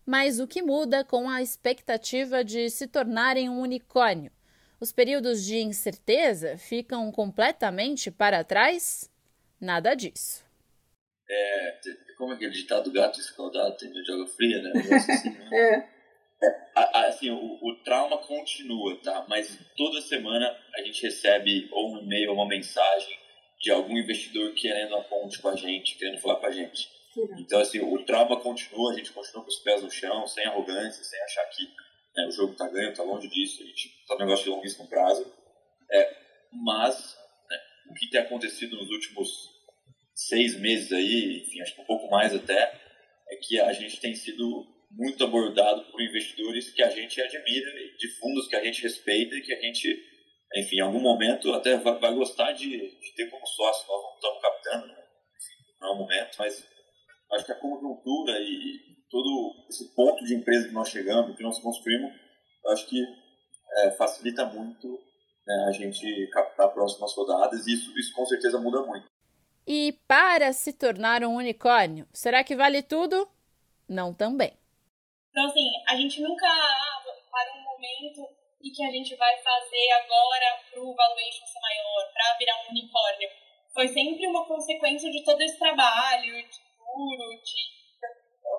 Mas 0.06 0.40
o 0.40 0.48
que 0.48 0.62
muda 0.62 1.04
com 1.04 1.30
a 1.30 1.42
expectativa 1.42 2.44
de 2.44 2.70
se 2.70 2.88
tornarem 2.88 3.50
um 3.50 3.60
unicórnio? 3.60 4.32
Os 4.80 4.92
períodos 4.92 5.44
de 5.44 5.58
incerteza 5.58 6.58
ficam 6.58 7.12
completamente 7.12 8.12
para 8.12 8.44
trás? 8.44 9.10
Nada 9.60 9.96
disso. 9.96 10.46
É, 11.30 11.80
como 12.18 12.34
é 12.34 12.36
aquele 12.36 12.52
ditado 12.52 12.92
gato 12.92 13.20
escaldado 13.20 13.76
tem 13.78 13.92
de 13.92 14.12
água 14.12 14.28
fria, 14.28 14.62
né? 14.62 14.72
Assim, 14.96 15.30
né? 15.30 15.50
é. 15.54 15.98
Assim, 17.08 17.32
o, 17.32 17.58
o, 17.62 17.76
trauma 17.84 18.18
continua, 18.20 18.96
tá? 19.02 19.26
Mas 19.28 19.58
toda 19.76 20.00
semana 20.02 20.56
a 20.76 20.82
gente 20.84 21.02
recebe 21.02 21.68
ou 21.72 21.96
um 21.96 22.00
e-mail 22.00 22.30
ou 22.30 22.36
uma 22.36 22.48
mensagem 22.48 23.18
de 23.60 23.72
algum 23.72 23.98
investidor 23.98 24.54
querendo 24.54 24.96
a 24.96 25.04
ponte 25.04 25.40
com 25.40 25.50
a 25.50 25.56
gente, 25.56 25.98
querendo 25.98 26.22
falar 26.22 26.36
com 26.36 26.46
a 26.46 26.52
gente. 26.52 26.90
Então, 27.40 27.60
assim, 27.60 27.80
o 27.80 28.06
trauma 28.06 28.40
continua, 28.40 28.94
a 28.94 28.96
gente 28.96 29.12
continua 29.12 29.44
com 29.44 29.50
os 29.50 29.60
pés 29.60 29.82
no 29.82 29.90
chão, 29.90 30.28
sem 30.28 30.46
arrogância, 30.46 31.04
sem 31.04 31.20
achar 31.24 31.46
que 31.50 31.64
né, 32.16 32.28
o 32.28 32.32
jogo 32.32 32.52
está 32.52 32.68
ganho, 32.68 32.92
está 32.92 33.04
longe 33.04 33.28
disso, 33.28 33.64
a 33.64 33.66
gente 33.66 33.88
está 34.02 34.16
um 34.16 34.20
negócio 34.20 34.44
de 34.44 34.50
longuíssimo 34.52 34.88
prazo. 34.88 35.26
É, 35.92 36.18
mas 36.52 37.18
né, 37.50 37.58
o 37.90 37.94
que 37.94 38.10
tem 38.10 38.22
acontecido 38.22 38.76
nos 38.76 38.90
últimos 38.90 39.50
seis 40.14 40.60
meses 40.60 40.92
aí, 40.92 41.42
enfim, 41.42 41.62
acho 41.62 41.76
que 41.76 41.82
um 41.82 41.86
pouco 41.86 42.10
mais 42.10 42.36
até, 42.36 42.80
é 43.30 43.36
que 43.36 43.60
a 43.60 43.74
gente 43.74 44.00
tem 44.00 44.16
sido 44.16 44.66
muito 44.90 45.24
abordado 45.24 45.86
por 45.92 46.02
investidores 46.02 46.72
que 46.72 46.82
a 46.82 46.90
gente 46.90 47.22
admira, 47.22 47.72
de 47.98 48.08
fundos 48.20 48.48
que 48.48 48.56
a 48.56 48.64
gente 48.64 48.82
respeita 48.82 49.36
e 49.36 49.42
que 49.42 49.54
a 49.54 49.62
gente, 49.62 49.88
enfim, 50.56 50.78
em 50.78 50.82
algum 50.82 51.00
momento 51.00 51.54
até 51.54 51.78
vai, 51.78 52.00
vai 52.00 52.14
gostar 52.14 52.52
de, 52.54 52.70
de, 52.70 53.16
ter 53.16 53.30
como 53.30 53.46
sócio. 53.46 53.88
Nós 53.88 54.04
não 54.04 54.14
estamos 54.16 54.42
captando, 54.42 54.88
né? 54.88 55.04
enfim, 55.36 55.80
não 55.82 55.88
é 55.90 55.92
o 55.92 55.96
momento, 55.96 56.36
mas 56.40 56.68
acho 57.34 57.46
que 57.46 57.52
a 57.52 57.60
conjuntura 57.60 58.40
e 58.40 58.98
todo 59.10 59.66
esse 59.70 59.94
ponto 59.94 60.24
de 60.24 60.36
empresa 60.36 60.68
que 60.68 60.74
nós 60.74 60.90
chegamos, 60.90 61.36
que 61.36 61.44
nós 61.44 61.60
construímos, 61.60 62.14
acho 62.68 62.88
que 62.88 63.04
é, 63.78 63.92
facilita 63.92 64.46
muito 64.46 64.88
né, 65.46 65.66
a 65.68 65.72
gente 65.72 66.28
captar 66.32 66.70
próximas 66.74 67.14
rodadas 67.16 67.66
e 67.68 67.74
isso, 67.74 67.98
isso 67.98 68.14
com 68.14 68.26
certeza 68.26 68.60
muda 68.60 68.82
muito. 68.84 69.08
E 69.66 70.00
para 70.08 70.54
se 70.54 70.72
tornar 70.72 71.24
um 71.24 71.36
unicórnio, 71.36 72.08
será 72.14 72.44
que 72.44 72.56
vale 72.56 72.82
tudo? 72.82 73.28
Não 73.88 74.14
também. 74.14 74.54
Então, 75.30 75.46
assim, 75.46 75.70
a 75.88 75.96
gente 75.96 76.22
nunca 76.22 76.48
para 77.30 77.54
um 77.54 77.64
momento 77.64 78.37
e 78.62 78.72
que 78.72 78.84
a 78.84 78.92
gente 78.92 79.16
vai 79.16 79.38
fazer 79.38 79.92
agora 80.04 80.60
para 80.70 80.82
o 80.82 80.96
valuation 80.96 81.46
ser 81.46 81.60
maior, 81.62 82.12
para 82.14 82.38
virar 82.38 82.66
um 82.66 82.72
unicórnio. 82.72 83.30
Foi 83.74 83.88
sempre 83.88 84.28
uma 84.28 84.46
consequência 84.46 85.12
de 85.12 85.24
todo 85.24 85.40
esse 85.42 85.60
trabalho, 85.60 86.34
de 86.34 86.60
duro, 86.78 87.42
de 87.44 87.78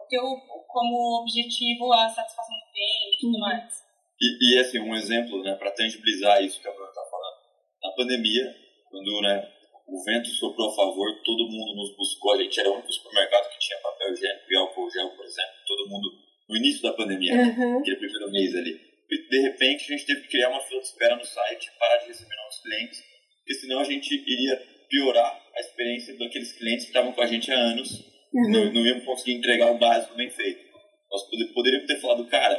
ter 0.08 0.20
como 0.66 1.20
objetivo 1.20 1.92
a 1.92 2.08
satisfação 2.08 2.54
do 2.56 2.70
cliente 2.72 3.16
e 3.16 3.20
tudo 3.20 3.34
uhum. 3.34 3.40
mais. 3.40 3.88
E, 4.20 4.54
e, 4.54 4.58
assim, 4.58 4.80
um 4.80 4.94
exemplo, 4.96 5.42
né, 5.42 5.54
para 5.54 5.70
tangibilizar 5.70 6.42
isso 6.42 6.60
que 6.60 6.68
a 6.68 6.72
Bruna 6.72 6.88
está 6.88 7.04
falando. 7.04 7.38
Na 7.82 7.90
pandemia, 7.92 8.54
quando 8.90 9.20
né, 9.22 9.52
o 9.86 10.02
vento 10.04 10.28
soprou 10.28 10.70
a 10.70 10.74
favor, 10.74 11.06
todo 11.24 11.48
mundo 11.48 11.76
nos 11.76 11.96
buscou. 11.96 12.32
A 12.32 12.42
gente 12.42 12.58
era 12.58 12.70
o 12.70 12.74
único 12.74 12.92
supermercado 12.92 13.48
que 13.50 13.58
tinha 13.58 13.78
papel 13.78 14.12
higiênico 14.12 14.46
e 14.50 14.56
álcool 14.56 14.90
gel, 14.90 15.10
por 15.10 15.24
exemplo. 15.24 15.54
Todo 15.66 15.88
mundo, 15.88 16.10
no 16.48 16.56
início 16.56 16.82
da 16.82 16.92
pandemia, 16.92 17.36
né, 17.36 17.56
uhum. 17.56 17.78
aquele 17.78 17.96
primeiro 17.96 18.30
mês 18.30 18.54
ali. 18.56 18.87
De 19.28 19.40
repente, 19.40 19.84
a 19.84 19.96
gente 19.96 20.06
teve 20.06 20.22
que 20.22 20.28
criar 20.28 20.48
uma 20.48 20.60
fila 20.62 20.80
de 20.80 20.86
espera 20.86 21.16
no 21.16 21.24
site, 21.24 21.70
parar 21.78 21.96
de 21.98 22.06
receber 22.06 22.34
novos 22.36 22.60
clientes, 22.62 23.02
porque 23.38 23.54
senão 23.54 23.80
a 23.80 23.84
gente 23.84 24.14
iria 24.14 24.56
piorar 24.88 25.46
a 25.54 25.60
experiência 25.60 26.16
daqueles 26.16 26.52
clientes 26.52 26.84
que 26.84 26.90
estavam 26.90 27.12
com 27.12 27.20
a 27.20 27.26
gente 27.26 27.50
há 27.52 27.56
anos 27.56 28.08
uhum. 28.32 28.50
não, 28.50 28.72
não 28.72 28.86
íamos 28.86 29.04
conseguir 29.04 29.34
entregar 29.34 29.70
o 29.70 29.78
básico 29.78 30.14
bem 30.14 30.30
feito. 30.30 30.68
Nós 31.10 31.22
poderíamos 31.54 31.86
ter 31.86 32.00
falado, 32.00 32.28
cara, 32.28 32.54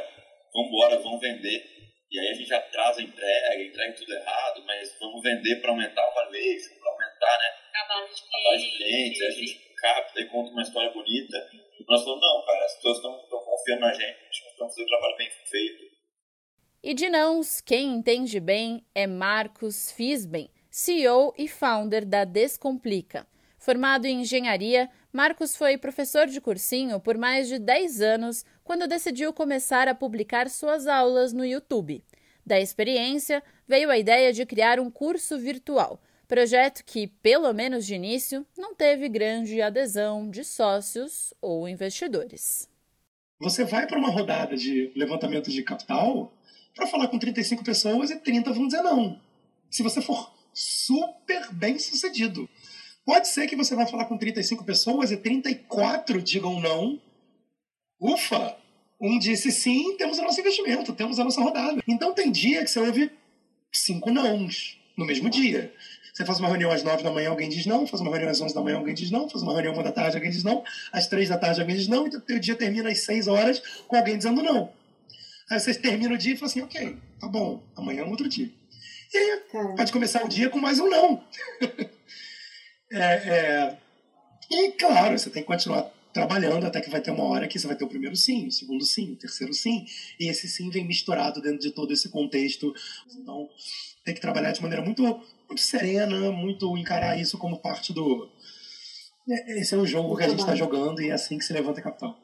vamos 0.52 0.68
embora, 0.68 0.98
vamos 0.98 1.20
vender. 1.20 1.64
E 2.10 2.18
aí 2.18 2.28
a 2.28 2.34
gente 2.34 2.52
atrasa 2.52 3.00
a 3.00 3.04
entrega, 3.04 3.62
entrega 3.62 3.94
tudo 3.94 4.12
errado, 4.12 4.64
mas 4.66 4.96
vamos 4.98 5.22
vender 5.22 5.60
para 5.60 5.70
aumentar 5.70 6.10
o 6.10 6.14
valuation, 6.14 6.74
para 6.80 6.90
aumentar 6.90 7.38
né, 7.38 7.80
a 7.80 7.88
base 7.88 8.14
de 8.14 8.22
clientes. 8.22 8.50
Base 8.50 8.64
de 8.64 8.76
clientes. 8.76 9.22
Aí 9.22 9.28
a 9.28 9.30
gente 9.30 9.74
capta 9.76 10.20
e 10.20 10.26
conta 10.26 10.50
uma 10.50 10.62
história 10.62 10.90
bonita. 10.90 11.50
Nós 11.88 12.02
falamos, 12.02 12.20
não, 12.20 12.44
cara, 12.44 12.64
as 12.64 12.74
pessoas 12.74 12.96
estão 12.96 13.40
confiando 13.44 13.80
na 13.80 13.92
gente, 13.92 14.02
a 14.02 14.32
gente 14.32 14.46
está 14.50 14.64
fazendo 14.64 14.84
um 14.84 14.88
trabalho 14.88 15.16
bem 15.16 15.30
feito. 15.30 16.00
E 16.90 16.94
de 16.94 17.08
nãos, 17.08 17.60
quem 17.60 17.94
entende 17.94 18.40
bem 18.40 18.84
é 18.92 19.06
Marcos 19.06 19.92
Fisben, 19.92 20.50
CEO 20.68 21.32
e 21.38 21.46
founder 21.46 22.04
da 22.04 22.24
Descomplica. 22.24 23.24
Formado 23.60 24.06
em 24.06 24.22
engenharia, 24.22 24.90
Marcos 25.12 25.54
foi 25.56 25.78
professor 25.78 26.26
de 26.26 26.40
cursinho 26.40 26.98
por 26.98 27.16
mais 27.16 27.46
de 27.46 27.60
10 27.60 28.00
anos 28.00 28.44
quando 28.64 28.88
decidiu 28.88 29.32
começar 29.32 29.86
a 29.86 29.94
publicar 29.94 30.50
suas 30.50 30.88
aulas 30.88 31.32
no 31.32 31.46
YouTube. 31.46 32.02
Da 32.44 32.58
experiência, 32.58 33.40
veio 33.68 33.88
a 33.88 33.96
ideia 33.96 34.32
de 34.32 34.44
criar 34.44 34.80
um 34.80 34.90
curso 34.90 35.38
virtual, 35.38 36.02
projeto 36.26 36.84
que, 36.84 37.06
pelo 37.06 37.52
menos 37.52 37.86
de 37.86 37.94
início, 37.94 38.44
não 38.58 38.74
teve 38.74 39.08
grande 39.08 39.62
adesão 39.62 40.28
de 40.28 40.42
sócios 40.42 41.32
ou 41.40 41.68
investidores. 41.68 42.68
Você 43.38 43.64
vai 43.64 43.86
para 43.86 43.96
uma 43.96 44.10
rodada 44.10 44.56
de 44.56 44.92
levantamento 44.96 45.50
de 45.50 45.62
capital 45.62 46.32
para 46.74 46.86
falar 46.86 47.08
com 47.08 47.18
35 47.18 47.64
pessoas 47.64 48.10
e 48.10 48.16
30 48.16 48.52
vão 48.52 48.66
dizer 48.66 48.82
não. 48.82 49.20
Se 49.70 49.82
você 49.82 50.00
for 50.00 50.32
super 50.52 51.52
bem 51.52 51.78
sucedido. 51.78 52.48
Pode 53.04 53.28
ser 53.28 53.46
que 53.46 53.56
você 53.56 53.74
vai 53.74 53.86
falar 53.86 54.04
com 54.04 54.16
35 54.16 54.64
pessoas 54.64 55.10
e 55.10 55.16
34 55.16 56.20
digam 56.20 56.60
não, 56.60 57.00
ufa, 58.00 58.56
um 59.00 59.18
disse 59.18 59.50
sim, 59.50 59.96
temos 59.96 60.18
o 60.18 60.22
nosso 60.22 60.40
investimento, 60.40 60.92
temos 60.92 61.18
a 61.18 61.24
nossa 61.24 61.40
rodada. 61.40 61.82
Então 61.88 62.12
tem 62.12 62.30
dia 62.30 62.62
que 62.62 62.70
você 62.70 62.78
ouve 62.80 63.10
cinco 63.72 64.10
nãos 64.10 64.78
no 64.96 65.06
mesmo 65.06 65.30
dia. 65.30 65.72
Você 66.12 66.26
faz 66.26 66.38
uma 66.38 66.48
reunião 66.48 66.70
às 66.70 66.82
nove 66.82 67.02
da 67.02 67.10
manhã, 67.10 67.30
alguém 67.30 67.48
diz 67.48 67.64
não. 67.64 67.86
Faz 67.86 68.02
uma 68.02 68.10
reunião 68.10 68.30
às 68.30 68.40
onze 68.40 68.54
da 68.54 68.60
manhã, 68.60 68.76
alguém 68.76 68.94
diz 68.94 69.10
não. 69.10 69.28
Faz 69.28 69.42
uma 69.42 69.52
reunião 69.52 69.72
uma 69.72 69.82
da 69.82 69.92
tarde, 69.92 70.16
alguém 70.16 70.30
diz 70.30 70.44
não. 70.44 70.62
Às 70.92 71.06
três 71.06 71.28
da 71.28 71.38
tarde, 71.38 71.60
alguém 71.60 71.76
diz 71.76 71.88
não. 71.88 72.06
Então 72.06 72.20
o 72.36 72.40
dia 72.40 72.54
termina 72.54 72.90
às 72.90 73.00
seis 73.00 73.26
horas 73.26 73.62
com 73.88 73.96
alguém 73.96 74.18
dizendo 74.18 74.42
não. 74.42 74.70
Aí 75.50 75.58
você 75.58 75.74
termina 75.74 76.14
o 76.14 76.18
dia 76.18 76.34
e 76.34 76.36
fala 76.36 76.50
assim, 76.50 76.62
ok, 76.62 76.96
tá 77.18 77.26
bom, 77.26 77.60
amanhã 77.76 78.02
é 78.02 78.04
um 78.04 78.10
outro 78.10 78.28
dia. 78.28 78.48
E 79.12 79.18
aí 79.18 79.40
pode 79.76 79.90
começar 79.90 80.24
o 80.24 80.28
dia 80.28 80.48
com 80.48 80.60
mais 80.60 80.78
um 80.78 80.88
não. 80.88 81.24
é, 82.92 83.02
é... 83.02 83.78
E 84.48 84.72
claro, 84.72 85.18
você 85.18 85.28
tem 85.28 85.42
que 85.42 85.48
continuar 85.48 85.90
trabalhando 86.12 86.66
até 86.66 86.80
que 86.80 86.90
vai 86.90 87.00
ter 87.00 87.10
uma 87.10 87.24
hora 87.24 87.48
que 87.48 87.58
você 87.58 87.66
vai 87.66 87.74
ter 87.74 87.84
o 87.84 87.88
primeiro 87.88 88.14
sim, 88.14 88.46
o 88.46 88.52
segundo 88.52 88.84
sim, 88.84 89.12
o 89.12 89.16
terceiro 89.16 89.52
sim, 89.52 89.84
e 90.18 90.28
esse 90.28 90.48
sim 90.48 90.70
vem 90.70 90.86
misturado 90.86 91.40
dentro 91.40 91.58
de 91.58 91.72
todo 91.72 91.92
esse 91.92 92.08
contexto. 92.08 92.72
Então, 93.16 93.48
tem 94.04 94.14
que 94.14 94.20
trabalhar 94.20 94.52
de 94.52 94.62
maneira 94.62 94.84
muito, 94.84 95.02
muito 95.02 95.60
serena, 95.60 96.30
muito 96.30 96.76
encarar 96.78 97.18
isso 97.18 97.36
como 97.36 97.58
parte 97.58 97.92
do. 97.92 98.30
É, 99.28 99.58
esse 99.58 99.74
é 99.74 99.76
o 99.76 99.86
jogo 99.86 100.16
que 100.16 100.22
a 100.22 100.28
gente 100.28 100.40
está 100.40 100.54
jogando 100.54 101.02
e 101.02 101.10
é 101.10 101.12
assim 101.12 101.38
que 101.38 101.44
se 101.44 101.52
levanta 101.52 101.80
a 101.80 101.82
capital. 101.82 102.16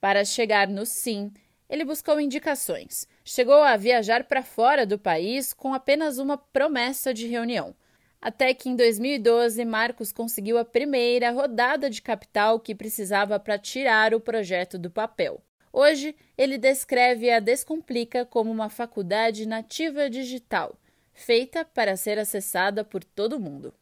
Para 0.00 0.24
chegar 0.24 0.68
no 0.68 0.84
sim, 0.86 1.32
ele 1.68 1.84
buscou 1.84 2.20
indicações. 2.20 3.06
Chegou 3.24 3.62
a 3.62 3.76
viajar 3.76 4.24
para 4.24 4.42
fora 4.42 4.86
do 4.86 4.98
país 4.98 5.52
com 5.52 5.74
apenas 5.74 6.18
uma 6.18 6.38
promessa 6.38 7.12
de 7.12 7.26
reunião. 7.26 7.74
Até 8.20 8.54
que 8.54 8.68
em 8.68 8.76
2012, 8.76 9.64
Marcos 9.64 10.10
conseguiu 10.10 10.58
a 10.58 10.64
primeira 10.64 11.30
rodada 11.30 11.90
de 11.90 12.00
capital 12.00 12.58
que 12.58 12.74
precisava 12.74 13.38
para 13.38 13.58
tirar 13.58 14.14
o 14.14 14.20
projeto 14.20 14.78
do 14.78 14.90
papel. 14.90 15.42
Hoje, 15.72 16.16
ele 16.38 16.56
descreve 16.56 17.30
a 17.30 17.38
Descomplica 17.38 18.24
como 18.24 18.50
uma 18.50 18.70
faculdade 18.70 19.46
nativa 19.46 20.08
digital, 20.08 20.78
feita 21.12 21.64
para 21.64 21.96
ser 21.96 22.18
acessada 22.18 22.82
por 22.82 23.04
todo 23.04 23.38
mundo. 23.38 23.74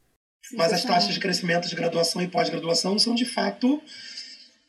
Mas 0.53 0.73
as 0.73 0.85
taxas 0.85 1.15
de 1.15 1.21
crescimento 1.21 1.69
de 1.69 1.77
graduação 1.77 2.21
e 2.21 2.29
pós-graduação 2.29 2.99
são, 2.99 3.15
de 3.15 3.25
fato, 3.25 3.81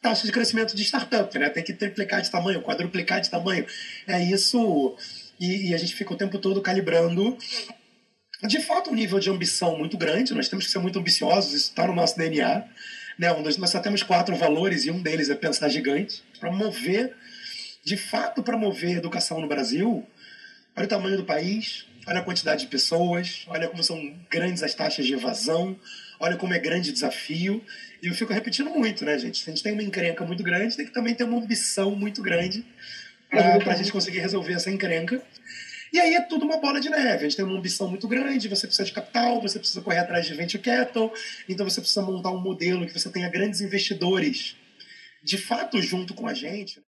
taxas 0.09 0.25
de 0.25 0.31
crescimento 0.31 0.75
de 0.75 0.83
startup, 0.83 1.37
né? 1.39 1.49
Tem 1.49 1.63
que 1.63 1.73
triplicar 1.73 2.21
de 2.21 2.29
tamanho, 2.29 2.61
quadruplicar 2.61 3.21
de 3.21 3.29
tamanho. 3.29 3.65
É 4.07 4.21
isso. 4.23 4.95
E, 5.39 5.69
e 5.69 5.73
a 5.73 5.77
gente 5.77 5.95
fica 5.95 6.13
o 6.13 6.17
tempo 6.17 6.37
todo 6.37 6.61
calibrando 6.61 7.37
de 8.43 8.59
fato, 8.59 8.89
um 8.89 8.93
nível 8.93 9.19
de 9.19 9.29
ambição 9.29 9.77
muito 9.77 9.97
grande, 9.97 10.33
nós 10.33 10.49
temos 10.49 10.65
que 10.65 10.71
ser 10.71 10.79
muito 10.79 10.99
ambiciosos, 10.99 11.53
isso 11.53 11.69
está 11.69 11.87
no 11.87 11.95
nosso 11.95 12.17
DNA. 12.17 12.65
Né? 13.17 13.33
Nós 13.57 13.69
só 13.69 13.79
temos 13.79 14.03
quatro 14.03 14.35
valores 14.35 14.85
e 14.85 14.91
um 14.91 15.01
deles 15.01 15.29
é 15.29 15.35
pensar 15.35 15.69
gigante. 15.69 16.23
Para 16.39 16.51
mover, 16.51 17.15
de 17.83 17.97
fato, 17.97 18.43
para 18.43 18.57
mover 18.57 18.97
educação 18.97 19.39
no 19.39 19.47
Brasil, 19.47 20.05
olha 20.75 20.85
o 20.85 20.89
tamanho 20.89 21.17
do 21.17 21.23
país, 21.23 21.85
olha 22.05 22.19
a 22.19 22.23
quantidade 22.23 22.61
de 22.61 22.67
pessoas, 22.67 23.45
olha 23.47 23.67
como 23.67 23.83
são 23.83 24.13
grandes 24.29 24.61
as 24.61 24.75
taxas 24.75 25.05
de 25.05 25.13
evasão, 25.13 25.79
olha 26.19 26.37
como 26.37 26.53
é 26.53 26.59
grande 26.59 26.89
o 26.89 26.93
desafio. 26.93 27.63
E 28.01 28.07
eu 28.07 28.13
fico 28.13 28.33
repetindo 28.33 28.69
muito, 28.69 29.03
né, 29.05 29.17
gente? 29.17 29.39
Se 29.39 29.49
a 29.49 29.53
gente 29.53 29.63
tem 29.63 29.73
uma 29.73 29.83
encrenca 29.83 30.25
muito 30.25 30.43
grande, 30.43 30.75
tem 30.75 30.85
que 30.85 30.93
também 30.93 31.15
ter 31.15 31.23
uma 31.23 31.37
ambição 31.37 31.95
muito 31.95 32.21
grande 32.21 32.65
para 33.29 33.73
a 33.73 33.75
gente 33.75 33.91
conseguir 33.91 34.19
resolver 34.19 34.53
essa 34.53 34.69
encrenca. 34.69 35.21
E 35.91 35.99
aí 35.99 36.13
é 36.13 36.21
tudo 36.21 36.45
uma 36.45 36.57
bola 36.57 36.79
de 36.79 36.89
neve. 36.89 37.25
A 37.25 37.29
gente 37.29 37.35
tem 37.35 37.45
uma 37.45 37.57
ambição 37.57 37.87
muito 37.89 38.07
grande, 38.07 38.49
você 38.49 38.67
precisa 38.67 38.85
de 38.85 38.91
capital, 38.91 39.41
você 39.41 39.59
precisa 39.59 39.81
correr 39.81 39.99
atrás 39.99 40.25
de 40.25 40.33
venture 40.33 40.61
capital, 40.61 41.13
então 41.47 41.67
você 41.67 41.79
precisa 41.79 42.01
montar 42.01 42.31
um 42.31 42.41
modelo 42.41 42.85
que 42.85 42.93
você 42.93 43.09
tenha 43.09 43.29
grandes 43.29 43.61
investidores 43.61 44.55
de 45.23 45.37
fato 45.37 45.81
junto 45.81 46.13
com 46.13 46.27
a 46.27 46.33
gente. 46.33 46.81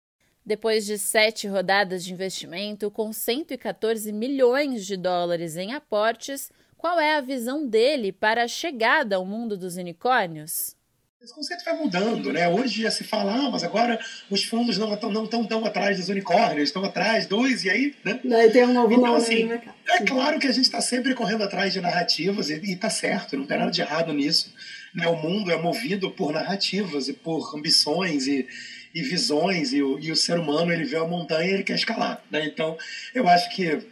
Depois 0.44 0.84
de 0.84 0.98
sete 0.98 1.46
rodadas 1.46 2.04
de 2.04 2.12
investimento, 2.12 2.90
com 2.90 3.12
114 3.12 4.12
milhões 4.12 4.84
de 4.84 4.96
dólares 4.96 5.56
em 5.56 5.72
aportes, 5.72 6.50
qual 6.84 7.00
é 7.00 7.16
a 7.16 7.22
visão 7.22 7.66
dele 7.66 8.12
para 8.12 8.44
a 8.44 8.46
chegada 8.46 9.16
ao 9.16 9.24
mundo 9.24 9.56
dos 9.56 9.76
unicórnios? 9.76 10.76
Esse 11.22 11.34
conceito 11.34 11.64
vai 11.64 11.78
mudando, 11.78 12.30
né? 12.30 12.46
Hoje 12.46 12.82
já 12.82 12.90
se 12.90 13.02
fala, 13.04 13.32
ah, 13.32 13.50
mas 13.50 13.64
agora 13.64 13.98
os 14.28 14.44
fundos 14.44 14.76
não 14.76 14.92
estão 14.92 15.10
não 15.10 15.26
tão, 15.26 15.46
tão 15.46 15.64
atrás 15.64 15.96
dos 15.96 16.10
unicórnios, 16.10 16.68
estão 16.68 16.84
atrás 16.84 17.24
dos, 17.24 17.64
e 17.64 17.70
aí, 17.70 17.94
né? 18.04 18.20
Daí 18.22 18.50
tem 18.50 18.64
um 18.64 18.74
novo 18.74 18.92
então, 18.92 19.06
nome 19.06 19.16
assim, 19.16 19.44
né? 19.44 19.62
É 19.88 20.04
claro 20.04 20.38
que 20.38 20.46
a 20.46 20.52
gente 20.52 20.66
está 20.66 20.82
sempre 20.82 21.14
correndo 21.14 21.42
atrás 21.42 21.72
de 21.72 21.80
narrativas, 21.80 22.50
e, 22.50 22.60
está 22.72 22.90
certo, 22.90 23.34
não 23.34 23.46
tem 23.46 23.58
nada 23.58 23.70
de 23.70 23.80
errado 23.80 24.12
nisso. 24.12 24.52
Né? 24.94 25.08
O 25.08 25.16
mundo 25.16 25.50
é 25.50 25.56
movido 25.56 26.10
por 26.10 26.34
narrativas 26.34 27.08
e 27.08 27.14
por 27.14 27.56
ambições 27.56 28.26
e, 28.26 28.46
e 28.94 29.00
visões, 29.00 29.72
e 29.72 29.82
o, 29.82 29.98
e 29.98 30.12
o 30.12 30.16
ser 30.16 30.38
humano 30.38 30.70
ele 30.70 30.84
vê 30.84 30.98
a 30.98 31.06
montanha 31.06 31.50
e 31.50 31.54
ele 31.54 31.62
quer 31.62 31.76
escalar. 31.76 32.22
Né? 32.30 32.44
Então, 32.44 32.76
eu 33.14 33.26
acho 33.26 33.48
que 33.56 33.88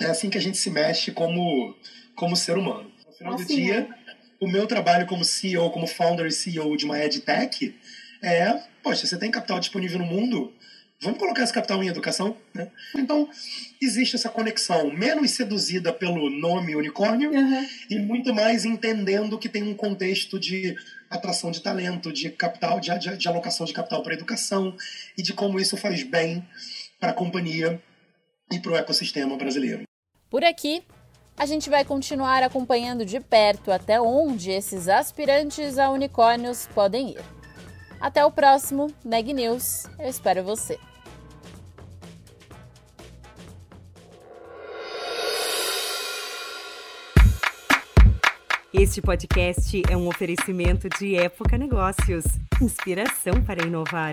é 0.00 0.06
assim 0.06 0.30
que 0.30 0.38
a 0.38 0.40
gente 0.40 0.56
se 0.56 0.70
mexe 0.70 1.12
como, 1.12 1.76
como 2.16 2.36
ser 2.36 2.56
humano. 2.56 2.90
No 3.06 3.12
final 3.12 3.34
assim, 3.34 3.44
do 3.44 3.54
dia. 3.54 3.80
Né? 3.80 3.94
o 4.40 4.48
meu 4.48 4.66
trabalho 4.66 5.06
como 5.06 5.24
CEO, 5.24 5.70
como 5.70 5.86
founder 5.86 6.26
e 6.26 6.32
CEO 6.32 6.76
de 6.76 6.84
uma 6.84 6.98
EdTech 6.98 7.76
é, 8.22 8.60
poxa, 8.82 9.06
você 9.06 9.18
tem 9.18 9.30
capital 9.30 9.58
disponível 9.58 9.98
no 9.98 10.04
mundo, 10.04 10.52
vamos 11.00 11.18
colocar 11.18 11.42
esse 11.42 11.52
capital 11.52 11.82
em 11.82 11.88
educação, 11.88 12.36
né? 12.54 12.70
Então, 12.96 13.28
existe 13.80 14.14
essa 14.14 14.28
conexão, 14.28 14.90
menos 14.92 15.32
seduzida 15.32 15.92
pelo 15.92 16.30
nome 16.30 16.76
unicórnio 16.76 17.30
uhum. 17.32 17.66
e 17.90 17.98
muito 17.98 18.32
mais 18.32 18.64
entendendo 18.64 19.38
que 19.38 19.48
tem 19.48 19.64
um 19.64 19.74
contexto 19.74 20.38
de 20.38 20.76
atração 21.10 21.50
de 21.50 21.60
talento, 21.60 22.12
de 22.12 22.30
capital, 22.30 22.78
de, 22.78 22.96
de, 22.98 23.16
de 23.16 23.28
alocação 23.28 23.66
de 23.66 23.72
capital 23.72 24.02
para 24.02 24.14
educação 24.14 24.76
e 25.18 25.22
de 25.22 25.32
como 25.32 25.58
isso 25.58 25.76
faz 25.76 26.02
bem 26.04 26.46
para 27.00 27.10
a 27.10 27.14
companhia 27.14 27.82
e 28.52 28.58
para 28.58 28.72
o 28.72 28.76
ecossistema 28.76 29.36
brasileiro. 29.36 29.82
Por 30.30 30.44
aqui, 30.44 30.82
a 31.42 31.44
gente 31.44 31.68
vai 31.68 31.84
continuar 31.84 32.40
acompanhando 32.44 33.04
de 33.04 33.18
perto 33.18 33.72
até 33.72 34.00
onde 34.00 34.52
esses 34.52 34.86
aspirantes 34.86 35.76
a 35.76 35.90
unicórnios 35.90 36.68
podem 36.72 37.10
ir. 37.10 37.20
Até 38.00 38.24
o 38.24 38.30
próximo 38.30 38.86
Neg 39.04 39.32
News. 39.32 39.86
Eu 39.98 40.08
espero 40.08 40.44
você. 40.44 40.78
Este 48.72 49.02
podcast 49.02 49.82
é 49.90 49.96
um 49.96 50.06
oferecimento 50.06 50.88
de 50.96 51.16
Época 51.16 51.58
Negócios 51.58 52.22
inspiração 52.60 53.42
para 53.44 53.66
inovar. 53.66 54.12